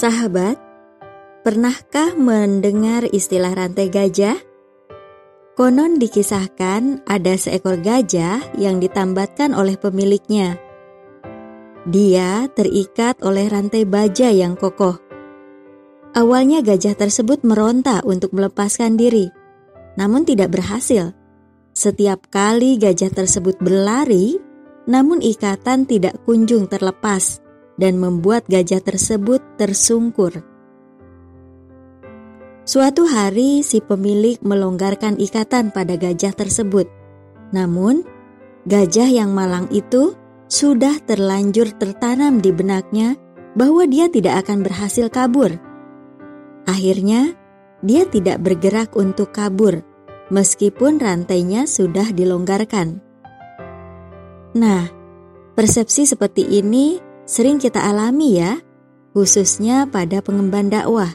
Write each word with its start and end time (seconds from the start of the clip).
Sahabat, 0.00 0.56
pernahkah 1.44 2.16
mendengar 2.16 3.04
istilah 3.12 3.52
rantai 3.52 3.92
gajah? 3.92 4.40
Konon 5.60 6.00
dikisahkan 6.00 7.04
ada 7.04 7.36
seekor 7.36 7.84
gajah 7.84 8.40
yang 8.56 8.80
ditambatkan 8.80 9.52
oleh 9.52 9.76
pemiliknya. 9.76 10.56
Dia 11.84 12.48
terikat 12.48 13.20
oleh 13.20 13.44
rantai 13.52 13.84
baja 13.84 14.32
yang 14.32 14.56
kokoh. 14.56 14.96
Awalnya 16.16 16.64
gajah 16.64 16.96
tersebut 16.96 17.44
meronta 17.44 18.00
untuk 18.00 18.32
melepaskan 18.32 18.96
diri, 18.96 19.28
namun 20.00 20.24
tidak 20.24 20.56
berhasil. 20.56 21.12
Setiap 21.76 22.32
kali 22.32 22.80
gajah 22.80 23.12
tersebut 23.12 23.60
berlari, 23.60 24.40
namun 24.88 25.20
ikatan 25.20 25.84
tidak 25.84 26.16
kunjung 26.24 26.72
terlepas 26.72 27.49
dan 27.80 27.96
membuat 27.96 28.44
gajah 28.44 28.84
tersebut 28.84 29.40
tersungkur. 29.56 30.44
Suatu 32.68 33.08
hari, 33.08 33.64
si 33.64 33.80
pemilik 33.80 34.36
melonggarkan 34.44 35.16
ikatan 35.16 35.72
pada 35.72 35.96
gajah 35.96 36.36
tersebut. 36.36 36.86
Namun, 37.50 38.06
gajah 38.68 39.08
yang 39.10 39.32
malang 39.32 39.66
itu 39.72 40.14
sudah 40.46 41.00
terlanjur 41.02 41.72
tertanam 41.74 42.38
di 42.38 42.54
benaknya 42.54 43.18
bahwa 43.58 43.88
dia 43.88 44.06
tidak 44.06 44.46
akan 44.46 44.62
berhasil 44.62 45.10
kabur. 45.10 45.50
Akhirnya, 46.68 47.34
dia 47.82 48.06
tidak 48.06 48.44
bergerak 48.44 48.94
untuk 48.94 49.34
kabur, 49.34 49.82
meskipun 50.30 51.00
rantainya 51.02 51.66
sudah 51.66 52.12
dilonggarkan. 52.14 53.02
Nah, 54.54 54.86
persepsi 55.58 56.06
seperti 56.06 56.46
ini 56.46 57.09
sering 57.30 57.62
kita 57.62 57.78
alami 57.78 58.42
ya, 58.42 58.58
khususnya 59.14 59.86
pada 59.86 60.18
pengemban 60.18 60.66
dakwah. 60.66 61.14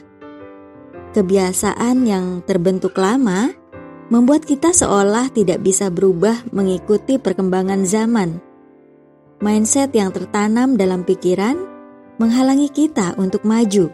Kebiasaan 1.12 2.08
yang 2.08 2.40
terbentuk 2.48 2.96
lama 2.96 3.52
membuat 4.08 4.48
kita 4.48 4.72
seolah 4.72 5.28
tidak 5.28 5.60
bisa 5.60 5.92
berubah 5.92 6.40
mengikuti 6.56 7.20
perkembangan 7.20 7.84
zaman. 7.84 8.40
Mindset 9.44 9.92
yang 9.92 10.08
tertanam 10.08 10.80
dalam 10.80 11.04
pikiran 11.04 11.60
menghalangi 12.16 12.72
kita 12.72 13.12
untuk 13.20 13.44
maju. 13.44 13.92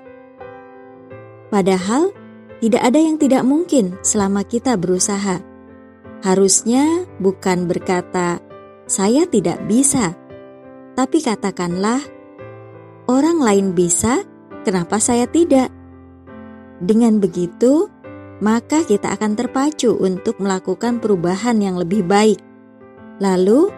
Padahal, 1.50 2.14
tidak 2.62 2.82
ada 2.86 2.98
yang 3.02 3.18
tidak 3.18 3.42
mungkin 3.42 3.98
selama 4.06 4.46
kita 4.46 4.78
berusaha. 4.78 5.42
Harusnya 6.22 7.02
bukan 7.18 7.66
berkata, 7.66 8.38
"Saya 8.86 9.26
tidak 9.26 9.66
bisa," 9.66 10.14
tapi 10.92 11.24
katakanlah, 11.24 12.00
"Orang 13.08 13.40
lain 13.40 13.72
bisa, 13.72 14.24
kenapa 14.64 15.00
saya 15.00 15.26
tidak?" 15.26 15.72
Dengan 16.82 17.22
begitu, 17.22 17.86
maka 18.42 18.82
kita 18.82 19.14
akan 19.14 19.38
terpacu 19.38 19.94
untuk 19.94 20.42
melakukan 20.42 20.98
perubahan 20.98 21.62
yang 21.62 21.78
lebih 21.78 22.02
baik. 22.02 22.42
Lalu, 23.22 23.70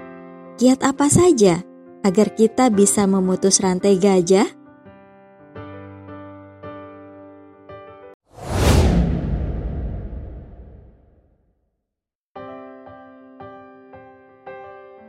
kiat 0.56 0.80
apa 0.80 1.12
saja 1.12 1.60
agar 2.00 2.32
kita 2.32 2.72
bisa 2.72 3.04
memutus 3.04 3.60
rantai 3.60 4.00
gajah? 4.00 4.48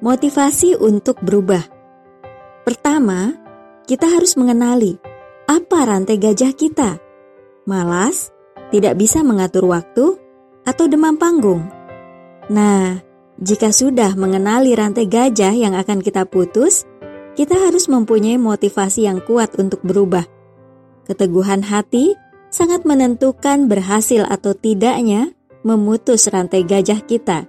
Motivasi 0.03 0.77
untuk 0.77 1.17
berubah. 1.23 1.74
Pertama, 2.65 3.37
kita 3.85 4.09
harus 4.09 4.33
mengenali 4.33 4.97
apa 5.45 5.85
rantai 5.85 6.17
gajah 6.17 6.49
kita. 6.57 6.97
Malas, 7.69 8.33
tidak 8.73 8.97
bisa 8.97 9.21
mengatur 9.21 9.69
waktu, 9.69 10.17
atau 10.65 10.85
demam 10.89 11.13
panggung. 11.13 11.61
Nah, 12.49 13.05
jika 13.37 13.69
sudah 13.69 14.17
mengenali 14.17 14.73
rantai 14.73 15.05
gajah 15.05 15.53
yang 15.53 15.77
akan 15.77 16.01
kita 16.01 16.25
putus, 16.25 16.89
kita 17.37 17.53
harus 17.53 17.85
mempunyai 17.85 18.41
motivasi 18.41 19.05
yang 19.05 19.21
kuat 19.21 19.53
untuk 19.61 19.85
berubah. 19.85 20.25
Keteguhan 21.05 21.61
hati 21.61 22.17
sangat 22.49 22.81
menentukan 22.81 23.69
berhasil 23.69 24.25
atau 24.25 24.57
tidaknya 24.57 25.29
memutus 25.61 26.25
rantai 26.33 26.65
gajah 26.65 27.05
kita. 27.05 27.45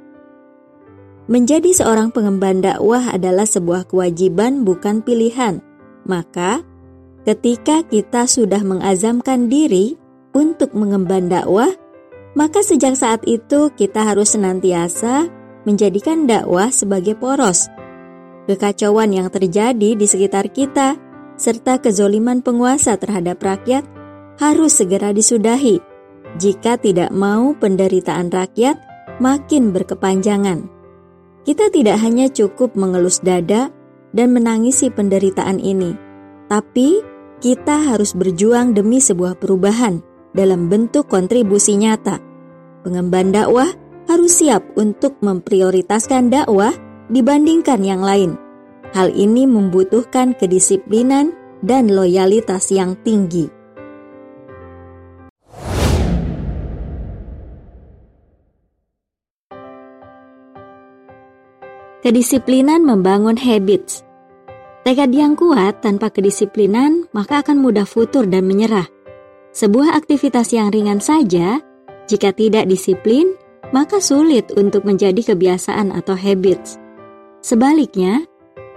Menjadi 1.26 1.74
seorang 1.74 2.14
pengemban 2.14 2.62
dakwah 2.62 3.10
adalah 3.10 3.50
sebuah 3.50 3.90
kewajiban, 3.90 4.62
bukan 4.62 5.02
pilihan. 5.02 5.58
Maka, 6.06 6.62
ketika 7.26 7.82
kita 7.82 8.30
sudah 8.30 8.62
mengazamkan 8.62 9.50
diri 9.50 9.98
untuk 10.30 10.70
mengemban 10.78 11.26
dakwah, 11.26 11.74
maka 12.38 12.62
sejak 12.62 12.94
saat 12.94 13.26
itu 13.26 13.74
kita 13.74 14.06
harus 14.06 14.38
senantiasa 14.38 15.26
menjadikan 15.66 16.30
dakwah 16.30 16.70
sebagai 16.70 17.18
poros. 17.18 17.66
Kekacauan 18.46 19.10
yang 19.10 19.26
terjadi 19.26 19.98
di 19.98 20.06
sekitar 20.06 20.54
kita 20.54 20.94
serta 21.34 21.82
kezoliman 21.82 22.38
penguasa 22.38 22.94
terhadap 22.94 23.42
rakyat 23.42 23.82
harus 24.38 24.78
segera 24.78 25.10
disudahi 25.10 25.82
jika 26.38 26.78
tidak 26.78 27.10
mau 27.10 27.50
penderitaan 27.58 28.30
rakyat 28.30 28.78
makin 29.18 29.74
berkepanjangan. 29.74 30.75
Kita 31.46 31.70
tidak 31.70 32.02
hanya 32.02 32.26
cukup 32.26 32.74
mengelus 32.74 33.22
dada 33.22 33.70
dan 34.10 34.34
menangisi 34.34 34.90
penderitaan 34.90 35.62
ini, 35.62 35.94
tapi 36.50 37.06
kita 37.38 37.94
harus 37.94 38.18
berjuang 38.18 38.74
demi 38.74 38.98
sebuah 38.98 39.38
perubahan 39.38 40.02
dalam 40.34 40.66
bentuk 40.66 41.06
kontribusi 41.06 41.78
nyata. 41.78 42.18
Pengemban 42.82 43.30
dakwah 43.30 43.70
harus 44.10 44.42
siap 44.42 44.66
untuk 44.74 45.22
memprioritaskan 45.22 46.34
dakwah 46.34 46.74
dibandingkan 47.14 47.78
yang 47.78 48.02
lain. 48.02 48.34
Hal 48.90 49.14
ini 49.14 49.46
membutuhkan 49.46 50.34
kedisiplinan 50.34 51.30
dan 51.62 51.90
loyalitas 51.94 52.74
yang 52.74 52.98
tinggi. 53.06 53.55
Kedisiplinan 62.06 62.86
membangun 62.86 63.34
habits. 63.34 64.06
Tekad 64.86 65.10
yang 65.10 65.34
kuat 65.34 65.82
tanpa 65.82 66.06
kedisiplinan 66.06 67.10
maka 67.10 67.42
akan 67.42 67.58
mudah 67.58 67.82
futur 67.82 68.30
dan 68.30 68.46
menyerah. 68.46 68.86
Sebuah 69.50 69.90
aktivitas 69.90 70.54
yang 70.54 70.70
ringan 70.70 71.02
saja, 71.02 71.58
jika 72.06 72.30
tidak 72.30 72.70
disiplin, 72.70 73.34
maka 73.74 73.98
sulit 73.98 74.54
untuk 74.54 74.86
menjadi 74.86 75.34
kebiasaan 75.34 75.90
atau 75.90 76.14
habits. 76.14 76.78
Sebaliknya, 77.42 78.22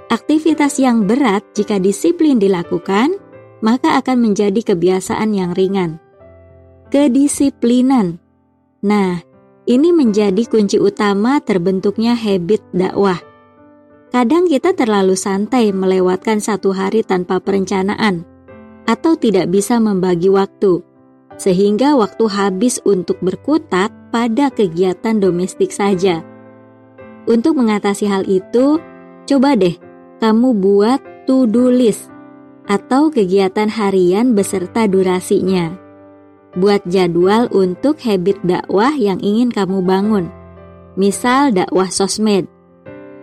aktivitas 0.10 0.82
yang 0.82 1.06
berat 1.06 1.46
jika 1.54 1.78
disiplin 1.78 2.42
dilakukan, 2.42 3.14
maka 3.62 4.02
akan 4.02 4.26
menjadi 4.26 4.74
kebiasaan 4.74 5.38
yang 5.38 5.54
ringan. 5.54 6.02
Kedisiplinan. 6.90 8.18
Nah, 8.82 9.22
ini 9.70 9.94
menjadi 9.94 10.50
kunci 10.50 10.82
utama 10.82 11.38
terbentuknya 11.38 12.18
habit 12.18 12.66
dakwah. 12.74 13.22
Kadang 14.10 14.50
kita 14.50 14.74
terlalu 14.74 15.14
santai 15.14 15.70
melewatkan 15.70 16.42
satu 16.42 16.74
hari 16.74 17.06
tanpa 17.06 17.38
perencanaan, 17.38 18.26
atau 18.90 19.14
tidak 19.14 19.54
bisa 19.54 19.78
membagi 19.78 20.34
waktu, 20.34 20.82
sehingga 21.38 21.94
waktu 21.94 22.26
habis 22.26 22.82
untuk 22.82 23.22
berkutat 23.22 23.94
pada 24.10 24.50
kegiatan 24.50 25.22
domestik 25.22 25.70
saja. 25.70 26.26
Untuk 27.30 27.54
mengatasi 27.54 28.10
hal 28.10 28.26
itu, 28.26 28.82
coba 29.30 29.54
deh 29.54 29.78
kamu 30.18 30.58
buat 30.58 31.00
to-do 31.30 31.70
list 31.70 32.10
atau 32.66 33.14
kegiatan 33.14 33.70
harian 33.70 34.34
beserta 34.34 34.90
durasinya. 34.90 35.89
Buat 36.58 36.82
jadwal 36.90 37.46
untuk 37.54 38.02
habit 38.02 38.42
dakwah 38.42 38.90
yang 38.98 39.22
ingin 39.22 39.54
kamu 39.54 39.86
bangun. 39.86 40.34
Misal 40.98 41.54
dakwah 41.54 41.94
sosmed. 41.94 42.50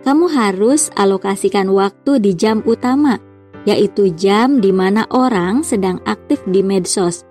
Kamu 0.07 0.31
harus 0.31 0.87
alokasikan 0.95 1.67
waktu 1.67 2.23
di 2.23 2.31
jam 2.31 2.63
utama, 2.63 3.19
yaitu 3.67 4.07
jam 4.15 4.63
di 4.63 4.71
mana 4.71 5.03
orang 5.11 5.59
sedang 5.59 5.99
aktif 6.07 6.39
di 6.47 6.63
medsos. 6.63 7.27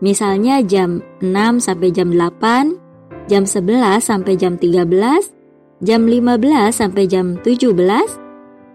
Misalnya 0.00 0.64
jam 0.64 1.04
6 1.20 1.60
sampai 1.60 1.92
jam 1.92 2.08
8, 2.08 3.28
jam 3.28 3.44
11 3.44 4.00
sampai 4.00 4.34
jam 4.40 4.56
13, 4.56 5.28
jam 5.84 6.00
15 6.08 6.72
sampai 6.72 7.04
jam 7.04 7.36
17, 7.44 7.76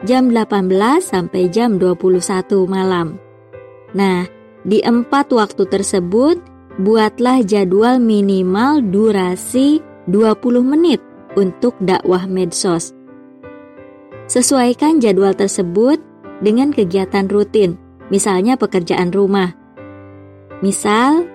jam 0.06 0.24
18 0.30 1.02
sampai 1.02 1.50
jam 1.50 1.82
21 1.82 2.70
malam. 2.70 3.18
Nah, 3.98 4.30
di 4.66 4.84
empat 4.86 5.34
waktu 5.34 5.66
tersebut 5.66 6.38
buatlah 6.80 7.44
jadwal 7.44 8.00
minimal 8.00 8.80
durasi 8.80 9.84
20 10.08 10.64
menit 10.64 11.04
untuk 11.36 11.76
dakwah 11.84 12.24
medsos. 12.24 12.96
Sesuaikan 14.32 15.04
jadwal 15.04 15.36
tersebut 15.36 16.00
dengan 16.40 16.72
kegiatan 16.72 17.28
rutin, 17.28 17.76
misalnya 18.08 18.56
pekerjaan 18.56 19.12
rumah. 19.12 19.54
Misal, 20.64 21.28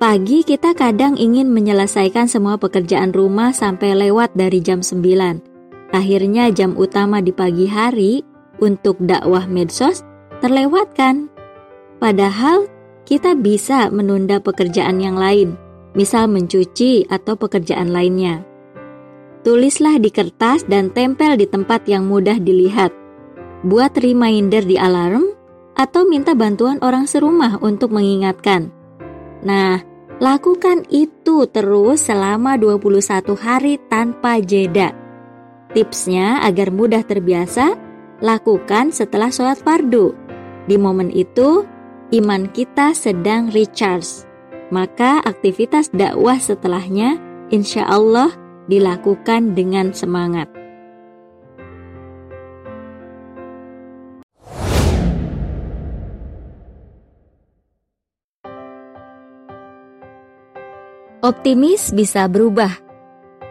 pagi 0.00 0.40
kita 0.40 0.72
kadang 0.72 1.20
ingin 1.20 1.52
menyelesaikan 1.52 2.24
semua 2.24 2.56
pekerjaan 2.56 3.12
rumah 3.12 3.52
sampai 3.52 3.92
lewat 3.92 4.32
dari 4.32 4.64
jam 4.64 4.80
9. 4.80 5.92
Akhirnya 5.92 6.48
jam 6.50 6.72
utama 6.74 7.20
di 7.20 7.36
pagi 7.36 7.68
hari 7.68 8.24
untuk 8.64 8.96
dakwah 8.98 9.44
medsos 9.44 10.02
terlewatkan. 10.40 11.28
Padahal 11.96 12.68
kita 13.06 13.38
bisa 13.38 13.86
menunda 13.94 14.42
pekerjaan 14.42 14.98
yang 14.98 15.14
lain, 15.14 15.54
misal 15.94 16.26
mencuci 16.26 17.06
atau 17.06 17.38
pekerjaan 17.38 17.94
lainnya. 17.94 18.42
Tulislah 19.46 20.02
di 20.02 20.10
kertas 20.10 20.66
dan 20.66 20.90
tempel 20.90 21.38
di 21.38 21.46
tempat 21.46 21.86
yang 21.86 22.10
mudah 22.10 22.42
dilihat. 22.42 22.90
Buat 23.62 23.94
reminder 23.94 24.66
di 24.66 24.74
alarm 24.74 25.22
atau 25.78 26.02
minta 26.02 26.34
bantuan 26.34 26.82
orang 26.82 27.06
serumah 27.06 27.62
untuk 27.62 27.94
mengingatkan. 27.94 28.74
Nah, 29.46 29.86
lakukan 30.18 30.82
itu 30.90 31.46
terus 31.46 32.10
selama 32.10 32.58
21 32.58 33.38
hari 33.38 33.78
tanpa 33.86 34.42
jeda. 34.42 34.90
Tipsnya 35.70 36.42
agar 36.42 36.74
mudah 36.74 37.06
terbiasa, 37.06 37.78
lakukan 38.18 38.90
setelah 38.90 39.30
sholat 39.30 39.62
fardu. 39.62 40.10
Di 40.66 40.74
momen 40.74 41.14
itu, 41.14 41.62
iman 42.14 42.46
kita 42.50 42.94
sedang 42.94 43.50
recharge. 43.50 44.26
Maka 44.70 45.22
aktivitas 45.22 45.94
dakwah 45.94 46.38
setelahnya 46.38 47.18
insya 47.54 47.86
Allah 47.86 48.34
dilakukan 48.66 49.54
dengan 49.54 49.94
semangat. 49.94 50.50
Optimis 61.26 61.90
bisa 61.90 62.30
berubah. 62.30 62.70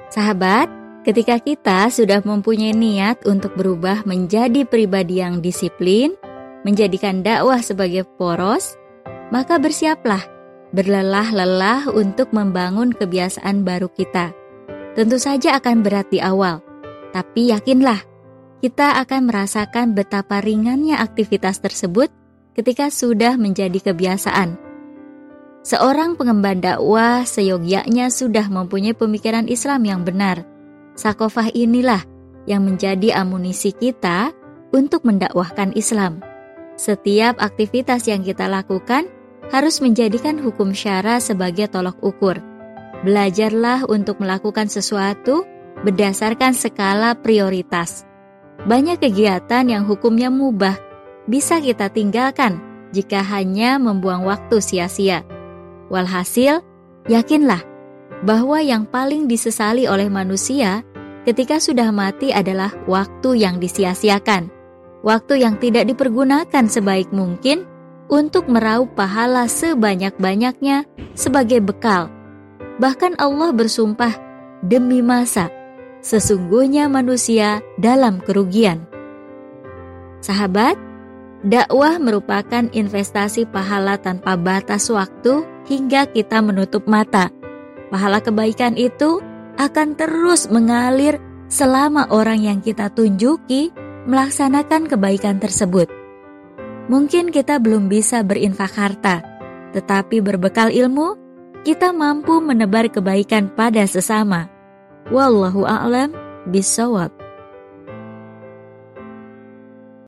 Sahabat, 0.08 0.72
ketika 1.04 1.36
kita 1.44 1.92
sudah 1.92 2.24
mempunyai 2.24 2.72
niat 2.72 3.28
untuk 3.28 3.51
berubah 3.60 4.08
menjadi 4.08 4.63
pribadi 4.63 5.19
yang 5.19 5.44
disiplin, 5.44 6.16
menjadikan 6.65 7.21
dakwah 7.21 7.62
sebagai 7.62 8.03
poros, 8.17 8.73
maka 9.29 9.62
bersiaplah 9.62 10.35
berlelah-lelah 10.75 11.88
untuk 11.95 12.35
membangun 12.35 12.91
kebiasaan 12.91 13.63
baru 13.63 13.88
kita. 13.88 14.35
Tentu 14.97 15.15
saja 15.15 15.56
akan 15.56 15.85
berat 15.85 16.12
di 16.12 16.19
awal, 16.19 16.59
tapi 17.15 17.56
yakinlah, 17.56 18.03
kita 18.59 19.00
akan 19.00 19.31
merasakan 19.31 19.95
betapa 19.95 20.44
ringannya 20.44 21.00
aktivitas 21.00 21.63
tersebut 21.63 22.12
ketika 22.57 22.91
sudah 22.91 23.39
menjadi 23.39 23.91
kebiasaan. 23.91 24.59
Seorang 25.65 26.19
pengemban 26.19 26.62
dakwah 26.62 27.25
seyogyanya 27.25 28.12
sudah 28.13 28.45
mempunyai 28.51 28.94
pemikiran 28.94 29.50
Islam 29.50 29.81
yang 29.88 30.01
benar. 30.06 30.45
Sakofah 30.94 31.50
inilah 31.51 32.06
yang 32.45 32.63
menjadi 32.63 33.17
amunisi 33.17 33.73
kita 33.73 34.29
untuk 34.71 35.03
mendakwahkan 35.03 35.73
Islam. 35.73 36.35
Setiap 36.75 37.39
aktivitas 37.39 38.04
yang 38.12 38.19
kita 38.19 38.51
lakukan 38.51 39.07
harus 39.48 39.80
menjadikan 39.80 40.36
hukum 40.36 40.75
syara 40.75 41.24
sebagai 41.24 41.72
tolok 41.72 41.95
ukur. 42.04 42.36
Belajarlah 43.07 43.88
untuk 43.88 44.19
melakukan 44.19 44.68
sesuatu 44.68 45.48
berdasarkan 45.88 46.51
skala 46.51 47.16
prioritas. 47.16 48.04
Banyak 48.68 49.00
kegiatan 49.00 49.63
yang 49.68 49.83
hukumnya 49.88 50.27
mubah 50.27 50.75
bisa 51.31 51.63
kita 51.63 51.92
tinggalkan 51.92 52.60
jika 52.92 53.22
hanya 53.24 53.80
membuang 53.80 54.24
waktu 54.27 54.60
sia-sia. 54.63 55.24
Walhasil, 55.92 56.63
yakinlah 57.06 57.62
bahwa 58.24 58.57
yang 58.63 58.88
paling 58.88 59.27
disesali 59.27 59.86
oleh 59.86 60.07
manusia 60.10 60.81
ketika 61.27 61.62
sudah 61.62 61.92
mati 61.92 62.31
adalah 62.31 62.74
waktu 62.89 63.44
yang 63.44 63.62
disia-siakan 63.62 64.55
waktu 65.06 65.46
yang 65.46 65.62
tidak 65.62 65.86
dipergunakan 65.86 66.66
sebaik 66.66 67.13
mungkin 67.13 67.69
untuk 68.10 68.50
meraup 68.50 68.90
pahala 68.98 69.46
sebanyak-banyaknya 69.46 70.90
sebagai 71.13 71.62
bekal. 71.62 72.10
Bahkan 72.81 73.22
Allah 73.22 73.54
bersumpah 73.54 74.13
demi 74.66 75.00
masa, 75.06 75.48
sesungguhnya 76.02 76.90
manusia 76.90 77.62
dalam 77.78 78.19
kerugian. 78.19 78.84
Sahabat, 80.19 80.75
dakwah 81.46 82.01
merupakan 82.01 82.66
investasi 82.74 83.46
pahala 83.46 84.01
tanpa 84.01 84.34
batas 84.34 84.90
waktu 84.90 85.46
hingga 85.69 86.10
kita 86.10 86.42
menutup 86.42 86.90
mata. 86.90 87.30
Pahala 87.94 88.19
kebaikan 88.19 88.74
itu 88.74 89.22
akan 89.56 89.94
terus 89.96 90.50
mengalir 90.50 91.22
selama 91.48 92.10
orang 92.10 92.42
yang 92.42 92.60
kita 92.60 92.90
tunjuki 92.92 93.72
melaksanakan 94.06 94.86
kebaikan 94.86 95.42
tersebut. 95.42 95.90
Mungkin 96.86 97.34
kita 97.34 97.57
belum 97.57 97.90
bisa 97.90 98.22
berinfak 98.22 98.78
harta, 98.78 99.25
tetapi 99.74 100.22
berbekal 100.22 100.69
ilmu, 100.69 101.18
kita 101.66 101.90
mampu 101.90 102.38
menebar 102.38 102.86
kebaikan 102.94 103.50
pada 103.50 103.81
sesama. 103.90 104.46
Wallahu 105.10 105.66
a'lam 105.66 106.13
bisawab. 106.54 107.25